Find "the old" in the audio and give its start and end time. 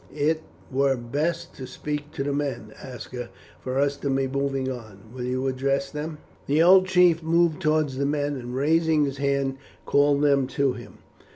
6.47-6.87